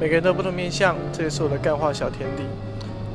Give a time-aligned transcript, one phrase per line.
[0.00, 2.42] 每个人都不同面相，这也是我的干话小天地。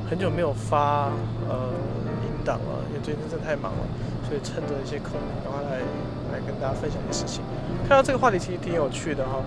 [0.07, 1.09] 很久没有发
[1.49, 1.73] 呃
[2.21, 3.79] 音档了，因为最近真的太忙了，
[4.29, 5.13] 所以趁着一些空，
[5.43, 5.79] 赶快来
[6.31, 7.41] 来跟大家分享一些事情。
[7.87, 9.41] 看到这个话题其实挺有趣的哈，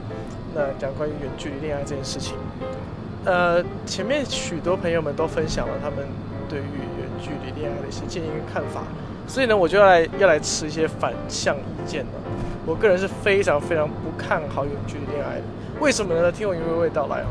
[0.53, 2.35] 那讲关于远距离恋爱这件事情。
[3.24, 5.98] 呃，前面许多朋友们都分享了他们
[6.48, 8.82] 对于远距离恋爱的一些建议跟看法，
[9.29, 12.11] 所以呢，我就要来要来持一些反向意见了。
[12.66, 15.45] 我个人是非常非常不看好远距离恋爱的，
[15.80, 16.30] 为什么呢？
[16.30, 17.26] 听我娓娓道来哦。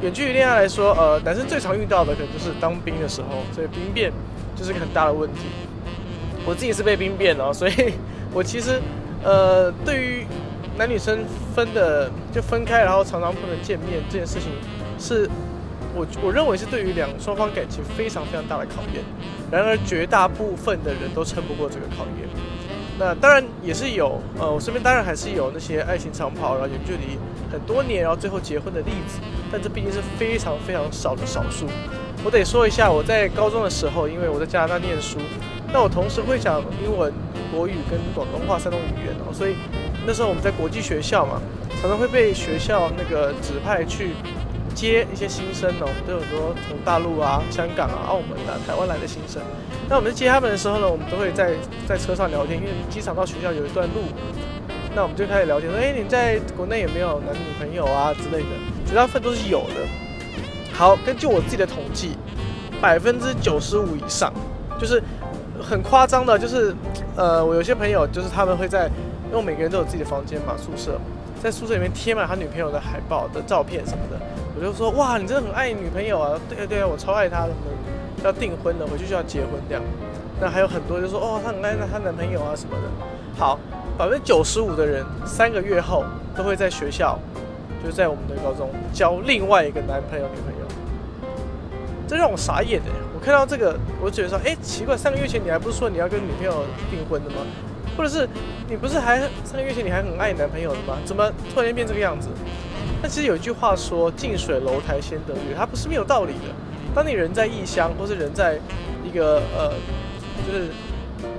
[0.00, 4.12] 远距离恋爱来说，呃，男生最常遇到的可能就是当兵的时候，所以兵变
[4.54, 5.40] 就是个很大的问题。
[6.46, 7.72] 我自己是被兵变哦，所以
[8.32, 8.80] 我其实
[9.24, 10.24] 呃，对于
[10.76, 11.18] 男女生
[11.54, 14.52] 分的就分开，然后常常不能见面这件事情，
[14.98, 15.28] 是
[15.96, 19.02] 我我认为是对于两双方感情非常非常大的考验。
[19.50, 22.28] 然而，绝大部分的人都撑不过这个考验。
[22.98, 27.16] 那当然也是有，呃，我身边当然还是有那些爱情长跑，然后远距离
[27.52, 29.20] 很多年，然后最后结婚的例子。
[29.52, 31.66] 但这毕竟是非常非常少的少数。
[32.24, 35.18] 我得说一下，我在高中的时候，因为我在加拿大念书，
[35.72, 37.12] 那我同时会讲英文、
[37.52, 39.54] 国语跟广东话三种语言哦，所以
[40.04, 41.40] 那时候我们在国际学校嘛，
[41.80, 44.10] 常常会被学校那个指派去。
[44.78, 49.42] 接一些新生哦，都有很多从大陆啊、香港啊、澳门啊、台湾来的新生。
[49.88, 51.50] 那我们接他们的时候呢，我们都会在
[51.88, 54.02] 在车上聊天，因为机场到学校有一段路。
[54.94, 58.50] 那我们就开始聊天，说：“哎，你在国内有没有男女朋友啊之类的？”
[58.86, 59.82] 绝大部分都是有的。
[60.72, 62.16] 好，根据我自己的统计，
[62.80, 64.32] 百分之九十五以上，
[64.78, 65.02] 就是
[65.60, 66.72] 很夸张的，就是
[67.16, 68.88] 呃，我有些朋友就是他们会在，
[69.30, 71.00] 因为每个人都有自己的房间嘛，宿舍，
[71.42, 74.18] 在宿舍里面贴满他女朋友的海报的照片什么的。
[74.58, 76.36] 我就说哇，你真的很爱你女朋友啊！
[76.48, 77.50] 对啊对啊，我超爱她的，
[78.24, 79.82] 要订婚了，回去就要结婚这样。
[80.40, 82.88] 那还有很多就说哦，她很爱她男朋友啊什么的。
[83.38, 83.56] 好，
[83.96, 86.04] 百分之九十五的人三个月后
[86.36, 87.16] 都会在学校，
[87.84, 90.66] 就在我们的高中交另外一个男朋友女朋友。
[92.08, 92.90] 这让我傻眼的！
[93.14, 97.36] 我看到这个，我就觉得说，哎，奇怪，三个月前你还不是说你要跟女朋友订婚的吗？
[97.96, 98.28] 或者是
[98.68, 100.96] 你不是还三个月前你还很爱你男朋友的吗？
[101.04, 102.28] 怎么突然间变这个样子？
[103.00, 106.52] 那其实有一句话说“近水楼台先得月”，它不是没有道理的。
[106.94, 108.58] 当你人在异乡，或是人在
[109.04, 109.72] 一个呃，
[110.44, 110.68] 就是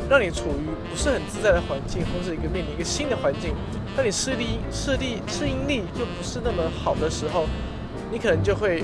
[0.10, 3.54] 让你处于不是很自在的环境，或是一个面临一个新的环境，
[3.98, 7.46] 当你视力、视力、适应力就不是那么好的时候，
[8.10, 8.84] 你可能就会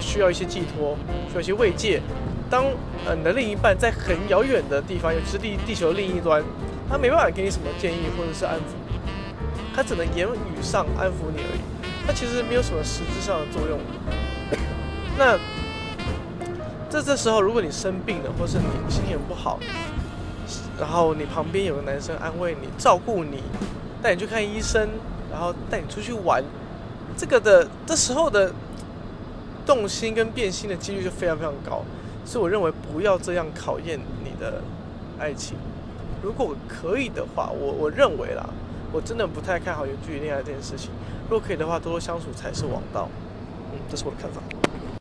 [0.00, 0.96] 需要一些寄托，
[1.28, 2.02] 需要一些慰藉。
[2.50, 2.64] 当
[3.06, 6.42] 呃你的另一半在很遥远的地方，尤其是地地球另一端，
[6.90, 8.74] 他没办法给你什么建议或者是安抚，
[9.72, 11.77] 他只能言语上安抚你而已。
[12.08, 13.78] 它其实没有什么实质上的作用。
[15.18, 15.38] 那
[16.88, 19.60] 这这时候，如果你生病了，或是你心情不好，
[20.80, 23.42] 然后你旁边有个男生安慰你、照顾你，
[24.02, 24.88] 带你去看医生，
[25.30, 26.42] 然后带你出去玩，
[27.14, 28.50] 这个的这时候的
[29.66, 31.82] 动心跟变心的几率就非常非常高。
[32.24, 34.62] 所以我认为不要这样考验你的
[35.18, 35.58] 爱情。
[36.22, 38.48] 如果可以的话，我我认为啦。
[38.92, 40.90] 我真的不太看好有距离恋爱这件事情。
[41.28, 43.08] 如果可以的话，多多相处才是王道。
[43.72, 44.40] 嗯，这是我的看法。